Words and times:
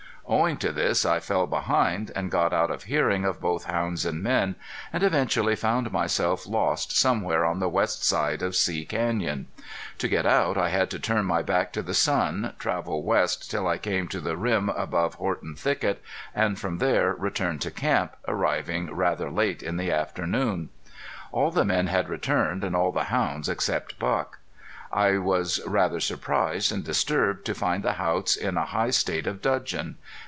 Owing 0.27 0.55
to 0.57 0.71
this 0.71 1.05
I 1.05 1.19
fell 1.19 1.45
behind, 1.45 2.09
and 2.15 2.31
got 2.31 2.53
out 2.53 2.71
of 2.71 2.83
hearing 2.83 3.25
of 3.25 3.41
both 3.41 3.65
hounds 3.65 4.05
and 4.05 4.23
men, 4.23 4.55
and 4.93 5.03
eventually 5.03 5.57
found 5.57 5.91
myself 5.91 6.47
lost 6.47 6.97
somewhere 6.97 7.43
on 7.43 7.59
the 7.59 7.67
west 7.67 8.05
side 8.05 8.41
of 8.41 8.55
See 8.55 8.85
Canyon. 8.85 9.47
To 9.97 10.07
get 10.07 10.25
out 10.25 10.57
I 10.57 10.69
had 10.69 10.89
to 10.91 10.99
turn 10.99 11.25
my 11.25 11.41
back 11.41 11.73
to 11.73 11.81
the 11.81 11.93
sun, 11.95 12.53
travel 12.59 13.03
west 13.03 13.51
till 13.51 13.67
I 13.67 13.77
came 13.77 14.07
to 14.07 14.21
the 14.21 14.37
rim 14.37 14.69
above 14.69 15.15
Horton 15.15 15.53
Thicket, 15.55 16.01
and 16.33 16.57
from 16.57 16.77
there 16.77 17.13
return 17.13 17.59
to 17.59 17.71
camp, 17.71 18.13
arriving 18.25 18.95
rather 18.95 19.29
late 19.29 19.61
in 19.61 19.75
the 19.75 19.91
afternoon. 19.91 20.69
All 21.33 21.51
the 21.51 21.65
men 21.65 21.87
had 21.87 22.07
returned, 22.07 22.63
and 22.63 22.73
all 22.73 22.93
the 22.93 23.05
hounds 23.05 23.49
except 23.49 23.99
Buck. 23.99 24.37
I 24.93 25.17
was 25.17 25.59
rather 25.65 25.99
surprised 26.01 26.71
and 26.71 26.83
disturbed 26.85 27.45
to 27.45 27.55
find 27.55 27.81
the 27.83 27.93
Haughts 27.93 28.35
in 28.37 28.55
a 28.57 28.65
high 28.65 28.89
state 28.91 29.27
of 29.27 29.41
dudgeon. 29.41 29.97